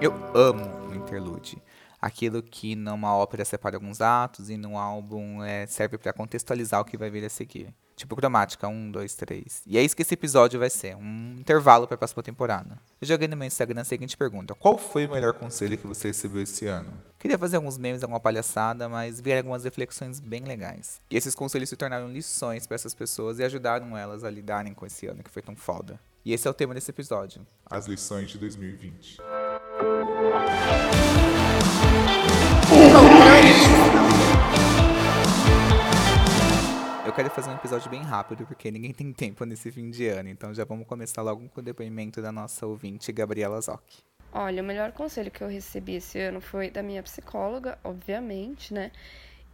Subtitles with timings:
[0.00, 1.56] Eu amo o interlude.
[2.00, 6.84] Aquilo que numa ópera separa alguns atos e num álbum é, serve para contextualizar o
[6.84, 7.72] que vai vir a seguir.
[7.96, 9.62] Tipo cromática, um, dois, três.
[9.66, 12.76] E é isso que esse episódio vai ser, um intervalo para a próxima temporada.
[13.00, 16.08] Eu joguei no meu Instagram a seguinte pergunta: Qual foi o melhor conselho que você
[16.08, 16.92] recebeu esse ano?
[17.20, 21.00] Queria fazer alguns memes, alguma palhaçada, mas vi algumas reflexões bem legais.
[21.08, 24.84] E esses conselhos se tornaram lições para essas pessoas e ajudaram elas a lidarem com
[24.84, 25.98] esse ano que foi tão foda.
[26.24, 27.46] E esse é o tema desse episódio.
[27.64, 29.18] As lições de 2020.
[37.04, 40.28] Eu quero fazer um episódio bem rápido, porque ninguém tem tempo nesse fim de ano.
[40.28, 43.82] Então já vamos começar logo com o depoimento da nossa ouvinte, Gabriela Zoc.
[44.32, 48.90] Olha, o melhor conselho que eu recebi esse ano foi da minha psicóloga, obviamente, né?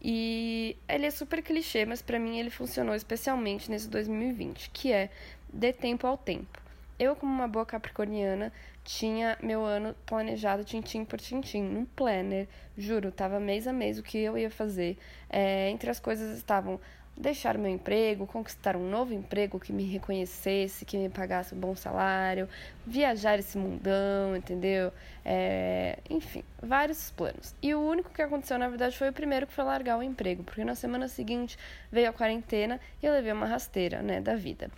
[0.02, 5.10] E ele é super clichê, mas para mim ele funcionou especialmente nesse 2020, que é
[5.52, 6.58] dê tempo ao tempo.
[6.98, 8.52] Eu, como uma boa capricorniana,
[8.84, 12.48] tinha meu ano planejado tintim por tintim, num planner.
[12.76, 14.98] Juro, tava mês a mês o que eu ia fazer.
[15.28, 16.80] É, entre as coisas estavam
[17.20, 21.76] deixar meu emprego, conquistar um novo emprego que me reconhecesse, que me pagasse um bom
[21.76, 22.48] salário,
[22.86, 24.90] viajar esse mundão, entendeu?
[25.24, 27.54] É, enfim, vários planos.
[27.62, 30.42] E o único que aconteceu, na verdade, foi o primeiro que foi largar o emprego,
[30.42, 31.58] porque na semana seguinte
[31.92, 34.70] veio a quarentena e eu levei uma rasteira, né, da vida.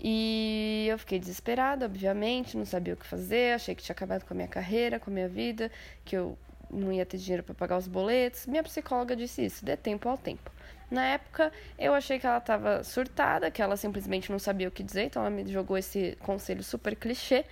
[0.00, 4.34] E eu fiquei desesperada, obviamente, não sabia o que fazer, achei que tinha acabado com
[4.34, 5.70] a minha carreira, com a minha vida,
[6.04, 6.38] que eu
[6.70, 8.46] não ia ter dinheiro para pagar os boletos.
[8.46, 10.50] Minha psicóloga disse isso: dê tempo ao tempo.
[10.90, 14.82] Na época, eu achei que ela estava surtada, que ela simplesmente não sabia o que
[14.82, 17.44] dizer, então ela me jogou esse conselho super clichê.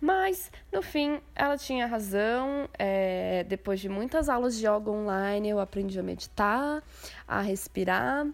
[0.00, 2.68] Mas, no fim, ela tinha razão.
[2.78, 6.82] É, depois de muitas aulas de yoga online, eu aprendi a meditar,
[7.28, 8.26] a respirar.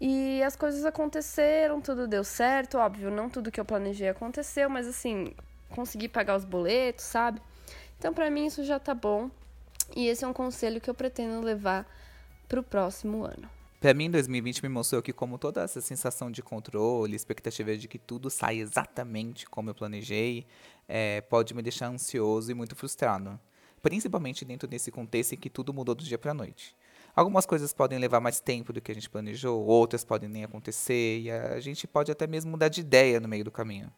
[0.00, 2.78] E as coisas aconteceram, tudo deu certo.
[2.78, 5.32] Óbvio, não tudo que eu planejei aconteceu, mas assim,
[5.70, 7.40] consegui pagar os boletos, sabe?
[7.98, 9.30] Então, para mim, isso já tá bom.
[9.94, 11.86] E esse é um conselho que eu pretendo levar
[12.48, 13.55] pro próximo ano.
[13.80, 17.98] Para mim, 2020 me mostrou que, como toda essa sensação de controle, expectativa de que
[17.98, 20.46] tudo saia exatamente como eu planejei,
[20.88, 23.38] é, pode me deixar ansioso e muito frustrado.
[23.82, 26.74] Principalmente dentro desse contexto em que tudo mudou do dia para a noite.
[27.14, 31.20] Algumas coisas podem levar mais tempo do que a gente planejou, outras podem nem acontecer,
[31.20, 33.92] e a gente pode até mesmo mudar de ideia no meio do caminho.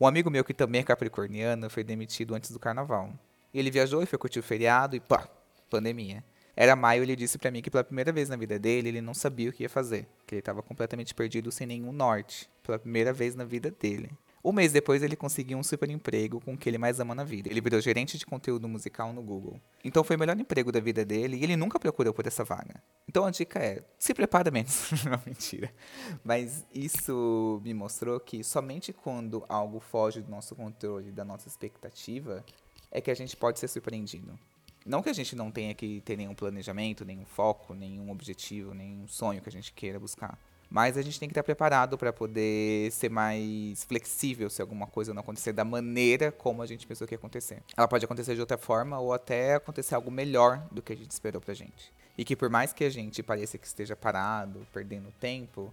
[0.00, 3.12] Um amigo meu que também é capricorniano foi demitido antes do carnaval.
[3.52, 5.28] Ele viajou e foi curtir o feriado e pá,
[5.70, 6.24] pandemia.
[6.56, 9.14] Era maio, ele disse para mim que pela primeira vez na vida dele, ele não
[9.14, 13.12] sabia o que ia fazer, que ele estava completamente perdido sem nenhum norte, pela primeira
[13.12, 14.10] vez na vida dele.
[14.44, 17.24] Um mês depois, ele conseguiu um super emprego com o que ele mais ama na
[17.24, 17.48] vida.
[17.48, 19.58] Ele virou gerente de conteúdo musical no Google.
[19.82, 22.74] Então foi o melhor emprego da vida dele e ele nunca procurou por essa vaga.
[23.08, 24.90] Então a dica é: se prepara menos.
[25.08, 25.72] não, mentira.
[26.22, 32.44] Mas isso me mostrou que somente quando algo foge do nosso controle, da nossa expectativa,
[32.90, 34.38] é que a gente pode ser surpreendido.
[34.84, 39.08] Não que a gente não tenha que ter nenhum planejamento, nenhum foco, nenhum objetivo, nenhum
[39.08, 40.38] sonho que a gente queira buscar.
[40.68, 45.14] Mas a gente tem que estar preparado para poder ser mais flexível se alguma coisa
[45.14, 47.62] não acontecer da maneira como a gente pensou que ia acontecer.
[47.76, 51.12] Ela pode acontecer de outra forma ou até acontecer algo melhor do que a gente
[51.12, 51.92] esperou pra gente.
[52.18, 55.72] E que por mais que a gente pareça que esteja parado, perdendo tempo,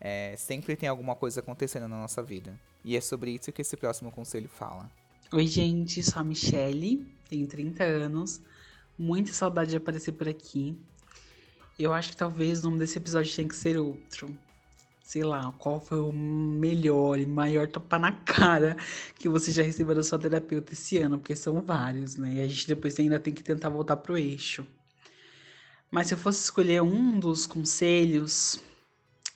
[0.00, 2.58] é, sempre tem alguma coisa acontecendo na nossa vida.
[2.84, 4.90] E é sobre isso que esse próximo conselho fala.
[5.32, 8.40] Oi, gente, sou a Michelle, tenho 30 anos,
[8.96, 10.78] muita saudade de aparecer por aqui.
[11.76, 14.32] Eu acho que talvez o nome desse episódio tenha que ser outro.
[15.02, 18.76] Sei lá, qual foi o melhor e maior topa na cara
[19.18, 22.34] que você já recebeu da sua terapeuta esse ano, porque são vários, né?
[22.34, 24.64] E a gente depois ainda tem que tentar voltar pro eixo.
[25.90, 28.60] Mas se eu fosse escolher um dos conselhos,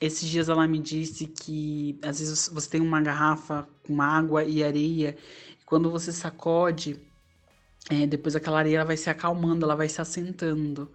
[0.01, 4.63] esses dias ela me disse que às vezes você tem uma garrafa com água e
[4.63, 5.15] areia,
[5.71, 7.01] quando você sacode,
[7.89, 10.91] é, depois aquela areia ela vai se acalmando, ela vai se assentando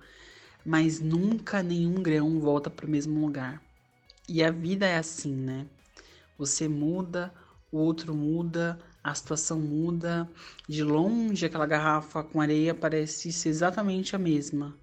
[0.67, 3.63] mas nunca nenhum grão volta para o mesmo lugar.
[4.29, 5.65] E a vida é assim, né?
[6.37, 7.33] Você muda,
[7.71, 10.29] o outro muda, a situação muda.
[10.69, 14.77] De longe, aquela garrafa com areia parece ser exatamente a mesma.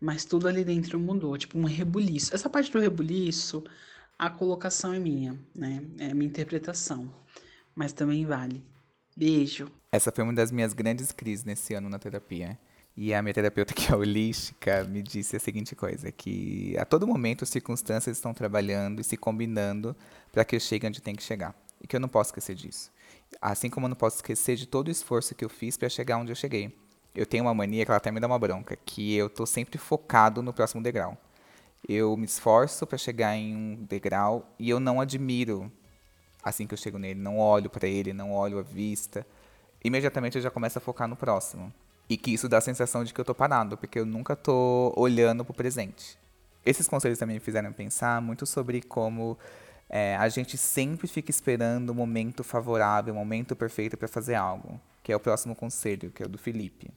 [0.00, 2.34] Mas tudo ali dentro mudou, tipo um rebuliço.
[2.34, 3.62] Essa parte do rebuliço,
[4.18, 5.80] a colocação é minha, né?
[5.98, 7.08] É minha interpretação.
[7.72, 8.64] Mas também vale.
[9.16, 9.70] Beijo.
[9.92, 12.58] Essa foi uma das minhas grandes crises nesse ano na terapia.
[12.96, 17.06] E a minha terapeuta, que é holística, me disse a seguinte coisa: que a todo
[17.06, 19.96] momento as circunstâncias estão trabalhando e se combinando
[20.32, 21.54] para que eu chegue onde tem que chegar.
[21.80, 22.90] E que eu não posso esquecer disso.
[23.40, 26.18] Assim como eu não posso esquecer de todo o esforço que eu fiz para chegar
[26.18, 26.72] onde eu cheguei.
[27.14, 29.78] Eu tenho uma mania que ela até me dá uma bronca, que eu tô sempre
[29.78, 31.16] focado no próximo degrau.
[31.86, 35.70] Eu me esforço para chegar em um degrau e eu não admiro
[36.44, 39.26] assim que eu chego nele, não olho para ele, não olho a vista
[39.84, 41.72] imediatamente eu já começo a focar no próximo.
[42.08, 44.92] E que isso dá a sensação de que eu tô parado, porque eu nunca tô
[44.96, 46.18] olhando pro presente.
[46.64, 49.38] Esses conselhos também me fizeram pensar muito sobre como
[49.88, 54.80] é, a gente sempre fica esperando o momento favorável, o momento perfeito para fazer algo,
[55.02, 56.90] que é o próximo conselho, que é o do Felipe.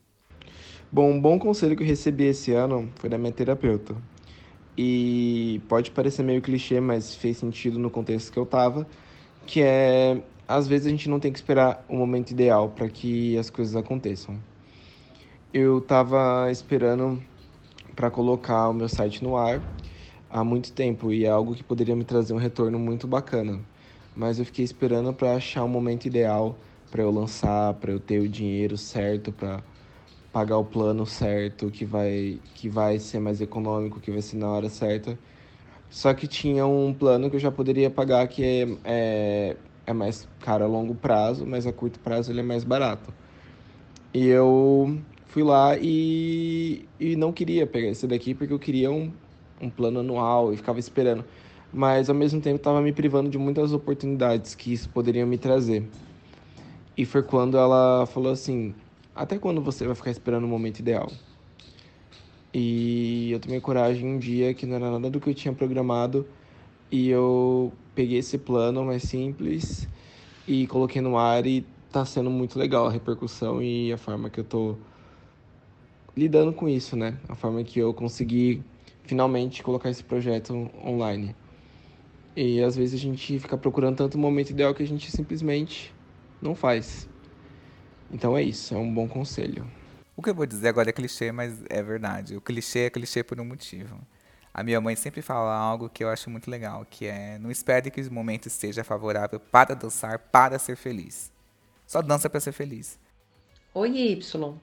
[0.89, 3.95] Bom, um bom conselho que eu recebi esse ano foi da minha terapeuta.
[4.77, 8.87] E pode parecer meio clichê, mas fez sentido no contexto que eu tava,
[9.47, 13.37] que é às vezes a gente não tem que esperar o momento ideal para que
[13.37, 14.43] as coisas aconteçam.
[15.53, 17.23] Eu tava esperando
[17.95, 19.63] para colocar o meu site no ar
[20.29, 23.65] há muito tempo e é algo que poderia me trazer um retorno muito bacana.
[24.15, 26.61] Mas eu fiquei esperando para achar o momento ideal
[26.91, 29.63] para eu lançar, para eu ter o dinheiro certo para
[30.31, 34.49] pagar o plano certo, que vai que vai ser mais econômico, que vai ser na
[34.51, 35.19] hora certa.
[35.89, 40.27] Só que tinha um plano que eu já poderia pagar que é, é, é mais
[40.39, 43.13] caro a longo prazo, mas a curto prazo ele é mais barato.
[44.13, 49.11] E eu fui lá e, e não queria pegar esse daqui porque eu queria um,
[49.61, 51.23] um plano anual e ficava esperando.
[51.71, 55.87] Mas ao mesmo tempo estava me privando de muitas oportunidades que isso poderia me trazer.
[56.97, 58.73] E foi quando ela falou assim:
[59.15, 61.11] Até quando você vai ficar esperando o momento ideal?
[62.53, 66.25] E eu tomei coragem um dia que não era nada do que eu tinha programado
[66.91, 69.87] e eu peguei esse plano mais simples
[70.47, 74.39] e coloquei no ar e tá sendo muito legal a repercussão e a forma que
[74.39, 74.75] eu tô
[76.15, 77.19] lidando com isso, né?
[77.29, 78.63] A forma que eu consegui
[79.03, 80.53] finalmente colocar esse projeto
[80.85, 81.35] online.
[82.35, 85.93] E às vezes a gente fica procurando tanto o momento ideal que a gente simplesmente
[86.41, 87.07] não faz.
[88.11, 89.65] Então é isso, é um bom conselho.
[90.17, 92.35] O que eu vou dizer agora é clichê, mas é verdade.
[92.35, 93.99] O clichê é clichê por um motivo.
[94.51, 97.91] A minha mãe sempre fala algo que eu acho muito legal, que é não espere
[97.91, 101.31] que o momento esteja favorável para dançar, para ser feliz.
[101.85, 102.99] Só dança para ser feliz.
[103.75, 104.55] Oi, Y.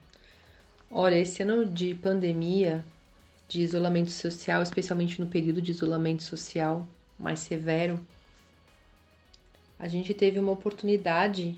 [0.91, 2.83] Olha, esse ano de pandemia
[3.47, 6.85] de isolamento social, especialmente no período de isolamento social
[7.17, 8.05] mais severo,
[9.79, 11.57] a gente teve uma oportunidade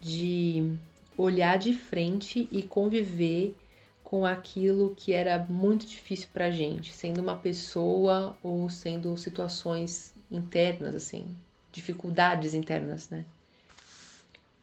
[0.00, 0.76] de
[1.18, 3.56] olhar de frente e conviver
[4.04, 10.94] com aquilo que era muito difícil para gente, sendo uma pessoa ou sendo situações internas,
[10.94, 11.36] assim,
[11.72, 13.26] dificuldades internas, né?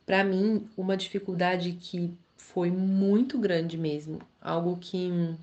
[0.05, 5.35] Para mim, uma dificuldade que foi muito grande mesmo, algo que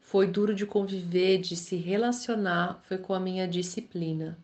[0.00, 4.36] foi duro de conviver, de se relacionar, foi com a minha disciplina.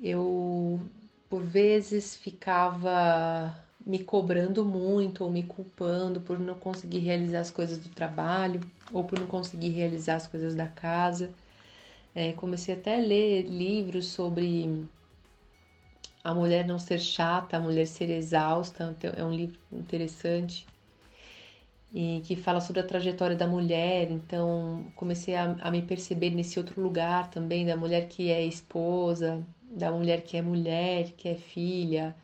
[0.00, 0.80] Eu,
[1.28, 7.78] por vezes, ficava me cobrando muito ou me culpando por não conseguir realizar as coisas
[7.78, 8.60] do trabalho
[8.92, 11.30] ou por não conseguir realizar as coisas da casa.
[12.14, 14.86] É, comecei até a ler livros sobre
[16.22, 18.94] a mulher não ser chata, a mulher ser exausta.
[18.98, 20.66] Então, é um livro interessante
[21.94, 24.10] e que fala sobre a trajetória da mulher.
[24.10, 29.42] Então, comecei a, a, me perceber nesse outro lugar também, da mulher que é esposa,
[29.62, 32.14] da mulher que é mulher, que é filha,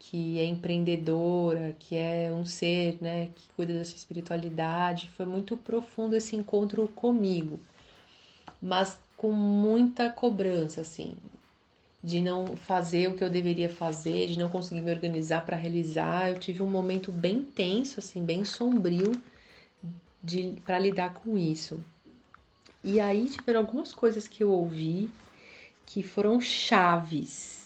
[0.00, 5.10] que é empreendedora, que é um ser, né, que cuida da sua espiritualidade.
[5.16, 7.60] Foi muito profundo esse encontro comigo,
[8.60, 11.14] mas com muita cobrança, assim
[12.02, 16.30] de não fazer o que eu deveria fazer, de não conseguir me organizar para realizar.
[16.30, 19.12] Eu tive um momento bem tenso, assim, bem sombrio
[20.64, 21.84] para lidar com isso.
[22.82, 25.10] E aí tiveram algumas coisas que eu ouvi
[25.84, 27.59] que foram chaves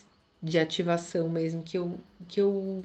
[0.44, 1.98] de ativação mesmo, que eu,
[2.28, 2.84] que eu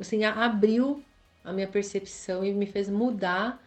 [0.00, 1.02] assim, abriu
[1.44, 3.62] a minha percepção e me fez mudar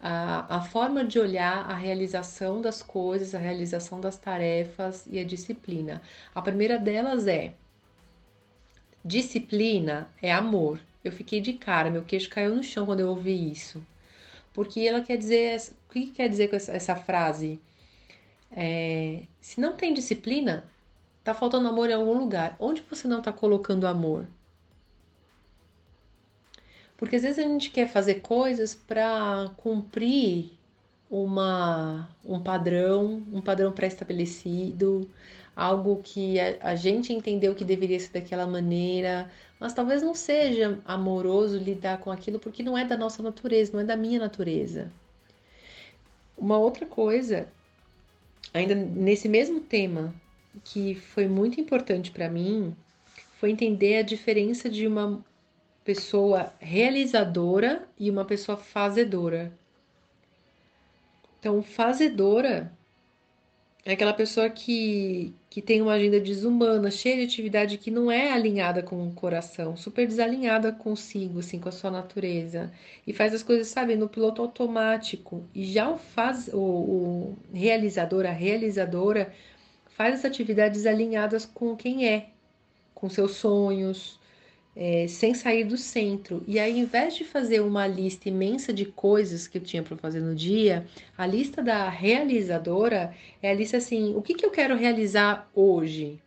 [0.00, 5.24] a, a forma de olhar a realização das coisas, a realização das tarefas e a
[5.24, 6.02] disciplina.
[6.34, 7.54] A primeira delas é
[9.02, 10.78] disciplina é amor.
[11.02, 13.84] Eu fiquei de cara, meu queixo caiu no chão quando eu ouvi isso.
[14.52, 17.60] Porque ela quer dizer, o que quer dizer com essa, essa frase?
[18.50, 20.64] É, se não tem disciplina,
[21.26, 22.54] tá faltando amor em algum lugar.
[22.60, 24.28] Onde você não tá colocando amor?
[26.96, 30.52] Porque às vezes a gente quer fazer coisas para cumprir
[31.10, 35.10] uma, um padrão, um padrão pré-estabelecido,
[35.54, 39.28] algo que a, a, gente entendeu que deveria ser daquela maneira,
[39.58, 43.80] mas talvez não seja amoroso lidar com aquilo porque não é da nossa natureza, não
[43.80, 44.92] é da minha natureza.
[46.38, 47.48] Uma outra coisa,
[48.54, 50.14] ainda nesse mesmo tema,
[50.64, 52.76] que foi muito importante para mim,
[53.32, 55.24] foi entender a diferença de uma
[55.84, 59.52] pessoa realizadora e uma pessoa fazedora.
[61.38, 62.76] Então, fazedora
[63.84, 68.32] É aquela pessoa que, que tem uma agenda desumana, cheia de atividade que não é
[68.32, 72.72] alinhada com o coração, super desalinhada consigo, assim, com a sua natureza.
[73.06, 75.48] E faz as coisas, sabe, no piloto automático.
[75.54, 79.32] E já o faz o, o realizador, a realizadora,
[79.96, 82.28] faz as atividades alinhadas com quem é,
[82.94, 84.20] com seus sonhos,
[84.76, 86.44] é, sem sair do centro.
[86.46, 89.96] E aí, ao invés de fazer uma lista imensa de coisas que eu tinha para
[89.96, 90.86] fazer no dia,
[91.16, 96.20] a lista da realizadora é a lista assim: o que, que eu quero realizar hoje?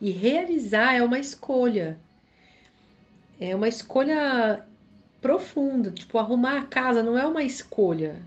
[0.00, 1.96] E realizar é uma escolha.
[3.38, 4.66] É uma escolha
[5.20, 5.92] profunda.
[5.92, 8.20] Tipo, arrumar a casa não é uma escolha.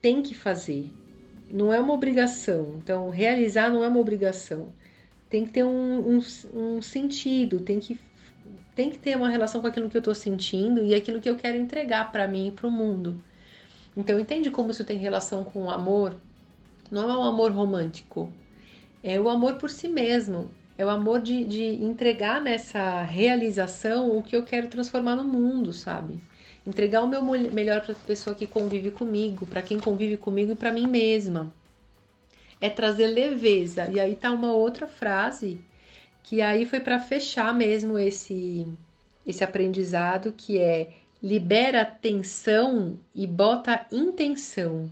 [0.00, 0.90] Tem que fazer.
[1.50, 2.76] Não é uma obrigação.
[2.78, 4.72] Então, realizar não é uma obrigação.
[5.28, 6.20] Tem que ter um, um,
[6.54, 7.98] um sentido, tem que
[8.74, 11.36] tem que ter uma relação com aquilo que eu estou sentindo e aquilo que eu
[11.36, 13.22] quero entregar para mim e para o mundo.
[13.96, 16.16] Então, entende como isso tem relação com o amor?
[16.90, 18.32] Não é um amor romântico,
[19.02, 20.50] é o amor por si mesmo.
[20.78, 25.74] É o amor de, de entregar nessa realização o que eu quero transformar no mundo,
[25.74, 26.18] sabe?
[26.66, 30.56] Entregar o meu melhor para a pessoa que convive comigo, para quem convive comigo e
[30.56, 31.52] para mim mesma.
[32.60, 33.88] É trazer leveza.
[33.90, 35.60] E aí tá uma outra frase
[36.22, 38.66] que aí foi para fechar mesmo esse
[39.26, 44.90] esse aprendizado que é libera tensão e bota intenção.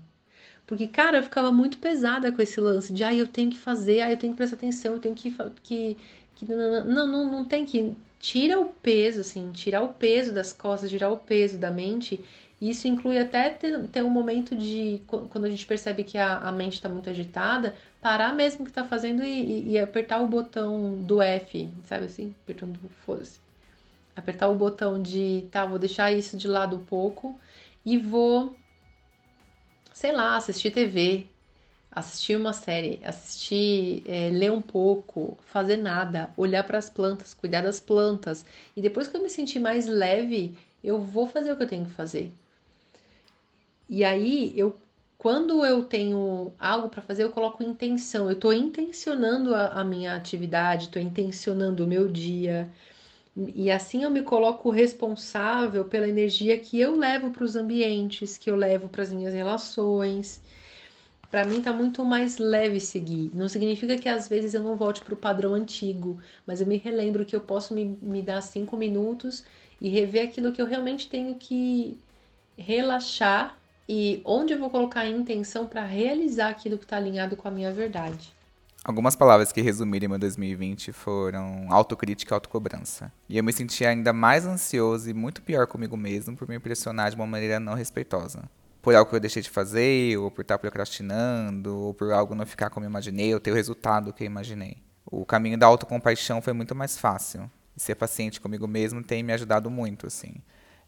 [0.66, 4.02] Porque, cara, eu ficava muito pesada com esse lance de, ah, eu tenho que fazer,
[4.02, 5.34] ah, eu tenho que prestar atenção, eu tenho que.
[5.62, 5.96] que,
[6.34, 7.96] que não, não, não tem que.
[8.18, 12.24] Tira o peso, assim, tirar o peso das costas, tirar o peso da mente
[12.60, 16.50] isso inclui até ter, ter, um momento de, quando a gente percebe que a, a
[16.50, 20.96] mente está muito agitada, parar mesmo o que está fazendo e, e, apertar o botão
[21.02, 22.34] do F, sabe assim?
[22.42, 23.38] Apertando, foda-se.
[24.16, 27.38] Apertar o botão de, tá, vou deixar isso de lado um pouco
[27.86, 28.56] e vou,
[29.92, 31.28] sei lá, assistir TV,
[31.90, 37.62] assistir uma série, assistir, é, ler um pouco, fazer nada, olhar para as plantas, cuidar
[37.62, 38.44] das plantas.
[38.76, 41.86] E depois que eu me sentir mais leve, eu vou fazer o que eu tenho
[41.86, 42.32] que fazer.
[43.88, 44.76] E aí, eu,
[45.16, 48.26] quando eu tenho algo para fazer, eu coloco intenção.
[48.26, 52.70] Eu estou intencionando a, a minha atividade, estou intencionando o meu dia.
[53.54, 58.50] E assim eu me coloco responsável pela energia que eu levo para os ambientes, que
[58.50, 60.40] eu levo para as minhas relações.
[61.30, 63.30] Para mim tá muito mais leve seguir.
[63.34, 66.78] Não significa que às vezes eu não volte para o padrão antigo, mas eu me
[66.78, 69.44] relembro que eu posso me, me dar cinco minutos
[69.80, 71.98] e rever aquilo que eu realmente tenho que
[72.56, 73.56] relaxar
[73.88, 77.50] e onde eu vou colocar a intenção para realizar aquilo que está alinhado com a
[77.50, 78.34] minha verdade.
[78.84, 83.12] Algumas palavras que resumiram meu 2020 foram autocrítica e autocobrança.
[83.28, 87.10] E eu me senti ainda mais ansioso e muito pior comigo mesmo por me impressionar
[87.10, 88.48] de uma maneira não respeitosa.
[88.80, 92.46] Por algo que eu deixei de fazer, ou por estar procrastinando, ou por algo não
[92.46, 94.76] ficar como eu imaginei, ou ter o resultado que eu imaginei.
[95.04, 97.50] O caminho da autocompaixão foi muito mais fácil.
[97.76, 100.34] Ser paciente comigo mesmo tem me ajudado muito, assim.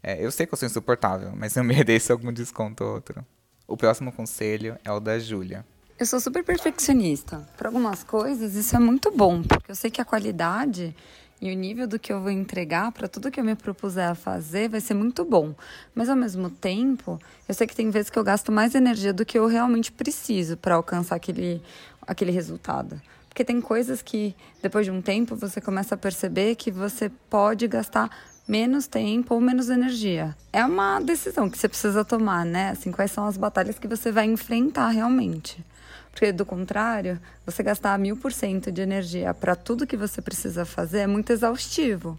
[0.03, 3.25] É, eu sei que eu sou insuportável, mas eu mereço algum desconto ou outro.
[3.67, 5.65] O próximo conselho é o da Júlia.
[5.99, 7.47] Eu sou super perfeccionista.
[7.57, 10.97] Para algumas coisas, isso é muito bom, porque eu sei que a qualidade
[11.41, 14.15] e o nível do que eu vou entregar para tudo que eu me propuser a
[14.15, 15.55] fazer vai ser muito bom.
[15.95, 17.19] Mas ao mesmo tempo,
[17.49, 20.57] eu sei que tem vezes que eu gasto mais energia do que eu realmente preciso
[20.57, 21.63] para alcançar aquele,
[22.07, 23.01] aquele resultado.
[23.29, 27.67] Porque tem coisas que, depois de um tempo, você começa a perceber que você pode
[27.69, 28.11] gastar
[28.47, 30.37] menos tempo ou menos energia.
[30.53, 32.71] É uma decisão que você precisa tomar, né?
[32.71, 35.65] Assim, quais são as batalhas que você vai enfrentar realmente.
[36.13, 40.65] Porque, do contrário, você gastar mil por cento de energia para tudo que você precisa
[40.65, 42.19] fazer é muito exaustivo.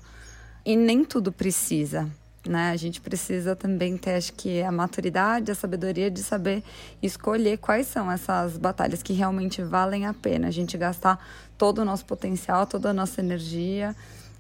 [0.65, 2.09] E nem tudo precisa.
[2.47, 2.71] Né?
[2.71, 6.63] A gente precisa também ter, acho que, a maturidade, a sabedoria de saber
[7.01, 10.47] escolher quais são essas batalhas que realmente valem a pena.
[10.47, 11.23] A gente gastar
[11.57, 13.95] todo o nosso potencial, toda a nossa energia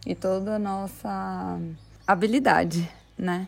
[0.05, 1.59] e toda a nossa
[2.07, 3.47] habilidade, né?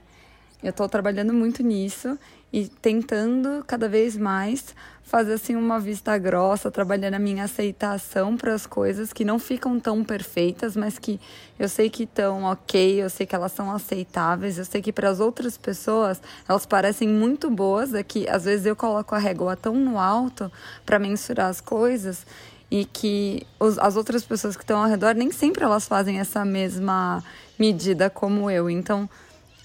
[0.62, 2.18] Eu estou trabalhando muito nisso
[2.54, 8.54] e tentando cada vez mais fazer assim uma vista grossa, trabalhando a minha aceitação para
[8.54, 11.20] as coisas que não ficam tão perfeitas, mas que
[11.58, 15.10] eu sei que estão ok, eu sei que elas são aceitáveis, eu sei que para
[15.10, 19.56] as outras pessoas elas parecem muito boas, é que às vezes eu coloco a régua
[19.56, 20.52] tão no alto
[20.86, 22.26] para mensurar as coisas
[22.70, 26.46] e que os, as outras pessoas que estão ao redor nem sempre elas fazem essa
[26.46, 27.24] mesma
[27.58, 28.70] medida como eu.
[28.70, 29.10] Então,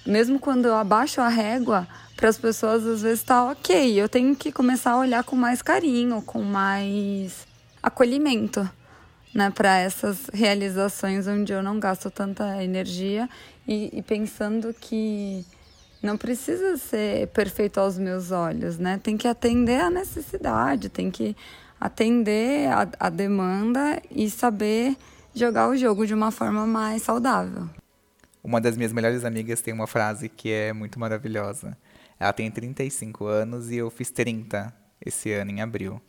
[0.09, 1.87] mesmo quando eu abaixo a régua,
[2.17, 4.01] para as pessoas às vezes está ok.
[4.01, 7.47] Eu tenho que começar a olhar com mais carinho, com mais
[7.83, 8.69] acolhimento,
[9.35, 13.29] né, para essas realizações onde eu não gasto tanta energia
[13.67, 15.45] e, e pensando que
[16.03, 19.01] não precisa ser perfeito aos meus olhos, né?
[19.03, 21.37] Tem que atender à necessidade, tem que
[21.81, 24.97] atender a, a demanda e saber
[25.35, 27.69] jogar o jogo de uma forma mais saudável.
[28.43, 31.77] Uma das minhas melhores amigas tem uma frase que é muito maravilhosa.
[32.19, 36.01] Ela tem 35 anos e eu fiz 30 esse ano, em abril.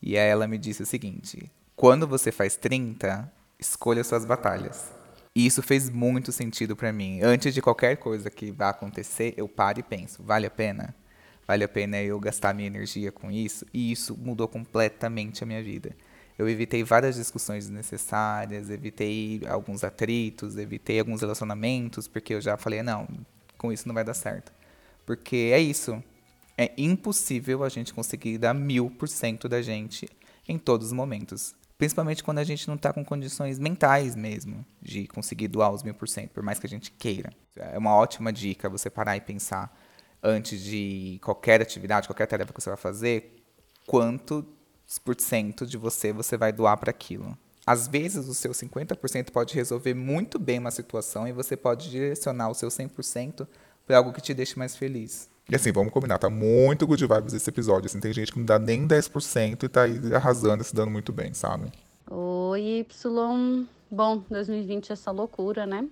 [0.00, 4.92] E aí ela me disse o seguinte: quando você faz 30, escolha suas batalhas.
[5.34, 7.20] E isso fez muito sentido para mim.
[7.22, 10.94] Antes de qualquer coisa que vá acontecer, eu paro e penso: vale a pena?
[11.46, 13.66] Vale a pena eu gastar minha energia com isso?
[13.72, 15.96] E isso mudou completamente a minha vida.
[16.42, 22.80] Eu evitei várias discussões desnecessárias, evitei alguns atritos, evitei alguns relacionamentos, porque eu já falei,
[22.80, 23.06] ah, não,
[23.56, 24.52] com isso não vai dar certo.
[25.06, 26.02] Porque é isso.
[26.58, 30.08] É impossível a gente conseguir dar mil por cento da gente
[30.48, 31.54] em todos os momentos.
[31.78, 35.94] Principalmente quando a gente não está com condições mentais mesmo de conseguir doar os mil
[35.94, 37.30] por cento, por mais que a gente queira.
[37.54, 39.72] É uma ótima dica você parar e pensar
[40.20, 43.32] antes de qualquer atividade, qualquer tarefa que você vai fazer,
[43.86, 44.44] quanto
[44.92, 47.36] 50% de você você vai doar para aquilo.
[47.66, 52.50] Às vezes, o seu 50% pode resolver muito bem uma situação e você pode direcionar
[52.50, 53.46] o seu 100%
[53.86, 55.30] para algo que te deixe mais feliz.
[55.48, 57.86] E assim, vamos combinar, tá muito good vibes esse episódio.
[57.86, 60.90] Assim, tem gente que não dá nem 10% e tá aí arrasando e se dando
[60.90, 61.70] muito bem, sabe?
[62.10, 63.66] Oi, Y.
[63.90, 65.86] Bom, 2020 essa é loucura, né?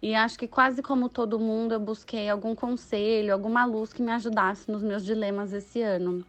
[0.00, 4.10] E acho que quase como todo mundo, eu busquei algum conselho, alguma luz que me
[4.10, 6.24] ajudasse nos meus dilemas esse ano.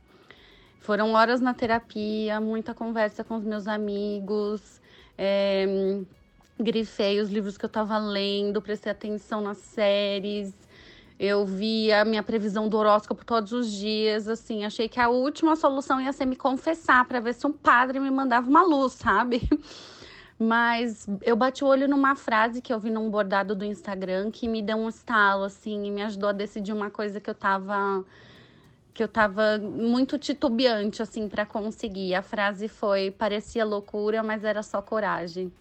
[0.83, 4.81] Foram horas na terapia, muita conversa com os meus amigos,
[5.17, 5.65] é,
[6.59, 10.53] grifei os livros que eu estava lendo, prestei atenção nas séries,
[11.17, 15.55] eu vi a minha previsão do horóscopo todos os dias, assim, achei que a última
[15.55, 19.41] solução ia ser me confessar para ver se um padre me mandava uma luz, sabe?
[20.37, 24.49] Mas eu bati o olho numa frase que eu vi num bordado do Instagram que
[24.49, 28.03] me deu um estalo, assim, e me ajudou a decidir uma coisa que eu tava
[28.93, 32.13] que eu tava muito titubeante assim para conseguir.
[32.15, 35.51] A frase foi: parecia loucura, mas era só coragem.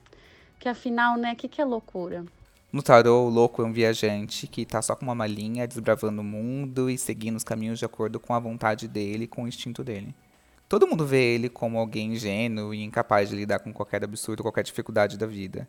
[0.58, 2.24] Que afinal, né, o que, que é loucura?
[2.72, 6.24] No tarô, o louco é um viajante que tá só com uma malinha, desbravando o
[6.24, 10.14] mundo e seguindo os caminhos de acordo com a vontade dele, com o instinto dele.
[10.68, 14.64] Todo mundo vê ele como alguém ingênuo e incapaz de lidar com qualquer absurdo, qualquer
[14.64, 15.68] dificuldade da vida.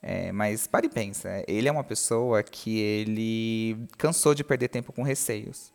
[0.00, 4.90] É, mas pare e pensa, ele é uma pessoa que ele cansou de perder tempo
[4.92, 5.72] com receios.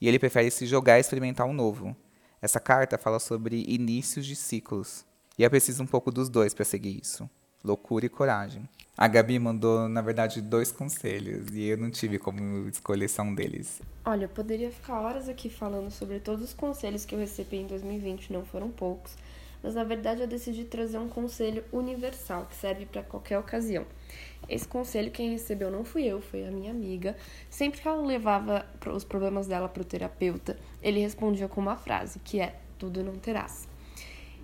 [0.00, 1.96] E ele prefere se jogar e experimentar um novo.
[2.40, 5.04] Essa carta fala sobre inícios de ciclos.
[5.38, 7.28] E é preciso um pouco dos dois para seguir isso.
[7.64, 8.68] Loucura e coragem.
[8.96, 13.32] A Gabi mandou, na verdade, dois conselhos e eu não tive como escolher só um
[13.32, 13.80] deles.
[14.04, 17.66] Olha, eu poderia ficar horas aqui falando sobre todos os conselhos que eu recebi em
[17.68, 19.16] 2020, não foram poucos,
[19.62, 23.84] mas na verdade eu decidi trazer um conselho universal que serve para qualquer ocasião.
[24.48, 27.16] Esse conselho quem recebeu não fui eu, foi a minha amiga.
[27.50, 32.18] Sempre que ela levava os problemas dela para o terapeuta, ele respondia com uma frase
[32.20, 33.68] que é: tudo não terás.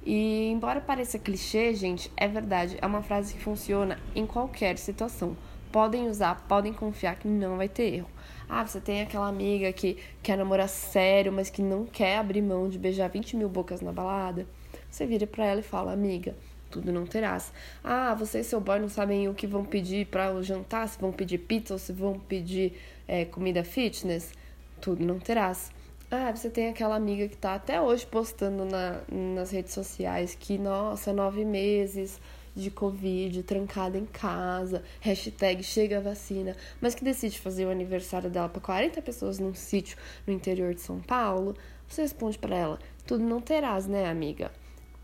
[0.05, 5.35] E embora pareça clichê, gente, é verdade, é uma frase que funciona em qualquer situação.
[5.73, 8.11] Podem usar, podem confiar que não vai ter erro.
[8.47, 12.69] Ah, você tem aquela amiga que quer namorar sério, mas que não quer abrir mão
[12.69, 14.47] de beijar 20 mil bocas na balada.
[14.95, 16.37] Você vira para ela e fala, amiga,
[16.71, 17.53] tudo não terás.
[17.83, 21.01] Ah, você e seu boy não sabem o que vão pedir para o jantar, se
[21.01, 24.33] vão pedir pizza ou se vão pedir é, comida fitness.
[24.81, 25.73] Tudo não terás.
[26.09, 30.59] Ah, você tem aquela amiga que tá até hoje postando na, nas redes sociais que,
[30.59, 32.21] nossa, nove meses
[32.55, 38.31] de Covid, trancada em casa, hashtag chega a vacina, mas que decide fazer o aniversário
[38.31, 41.57] dela para 40 pessoas num sítio no interior de São Paulo.
[41.89, 44.53] Você responde para ela: tudo não terás, né, amiga?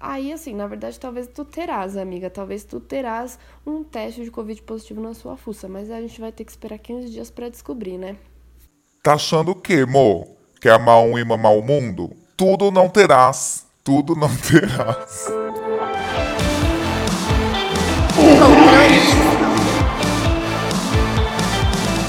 [0.01, 2.31] Aí, assim, na verdade, talvez tu terás, amiga.
[2.31, 5.69] Talvez tu terás um teste de Covid positivo na sua fuça.
[5.69, 8.17] Mas a gente vai ter que esperar 15 dias para descobrir, né?
[9.03, 10.37] Tá achando o quê, mo?
[10.59, 12.17] Quer amar um e mamar o mundo?
[12.35, 13.67] Tudo não terás.
[13.85, 15.27] Tudo não terás.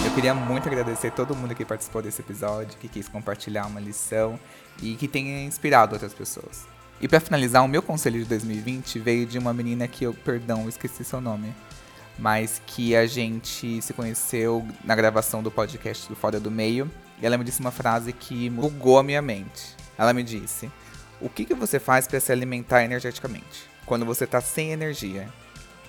[0.06, 4.40] Eu queria muito agradecer todo mundo que participou desse episódio, que quis compartilhar uma lição
[4.82, 6.66] e que tenha inspirado outras pessoas.
[7.02, 10.70] E para finalizar, o meu conselho de 2020 veio de uma menina que eu, perdão,
[10.70, 11.52] esqueci seu nome,
[12.20, 17.26] mas que a gente se conheceu na gravação do podcast do Fora do Meio e
[17.26, 19.76] ela me disse uma frase que bugou a minha mente.
[19.98, 20.72] Ela me disse:
[21.20, 23.68] O que, que você faz para se alimentar energeticamente?
[23.84, 25.28] Quando você tá sem energia,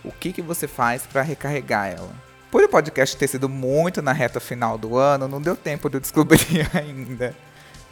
[0.03, 2.11] o que, que você faz para recarregar ela?
[2.51, 5.99] Por o podcast ter sido muito na reta final do ano, não deu tempo de
[5.99, 7.37] eu descobrir ainda.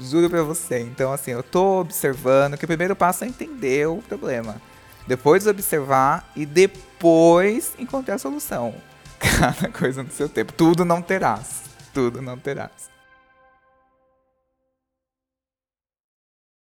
[0.00, 0.80] Juro pra você.
[0.80, 4.60] Então, assim, eu tô observando que o primeiro passo é entender o problema.
[5.06, 8.74] Depois observar e depois encontrar a solução.
[9.18, 10.52] Cada coisa no seu tempo.
[10.52, 11.62] Tudo não terás.
[11.92, 12.89] Tudo não terás.